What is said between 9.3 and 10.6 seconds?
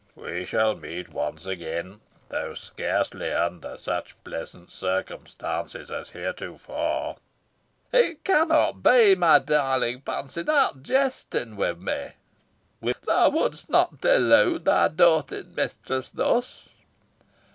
darling Fancy;